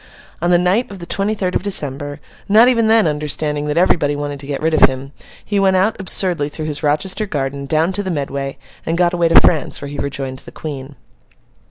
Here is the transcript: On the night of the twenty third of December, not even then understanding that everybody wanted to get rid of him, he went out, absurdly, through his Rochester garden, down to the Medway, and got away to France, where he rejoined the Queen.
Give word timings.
On 0.41 0.49
the 0.49 0.57
night 0.57 0.89
of 0.89 0.97
the 0.97 1.05
twenty 1.05 1.35
third 1.35 1.53
of 1.53 1.61
December, 1.61 2.19
not 2.49 2.67
even 2.67 2.87
then 2.87 3.05
understanding 3.05 3.67
that 3.67 3.77
everybody 3.77 4.15
wanted 4.15 4.39
to 4.39 4.47
get 4.47 4.59
rid 4.59 4.73
of 4.73 4.89
him, 4.89 5.11
he 5.45 5.59
went 5.59 5.75
out, 5.77 5.95
absurdly, 5.99 6.49
through 6.49 6.65
his 6.65 6.81
Rochester 6.81 7.27
garden, 7.27 7.67
down 7.67 7.91
to 7.91 8.01
the 8.01 8.09
Medway, 8.09 8.57
and 8.83 8.97
got 8.97 9.13
away 9.13 9.27
to 9.27 9.39
France, 9.39 9.79
where 9.79 9.89
he 9.89 9.99
rejoined 9.99 10.39
the 10.39 10.51
Queen. 10.51 10.95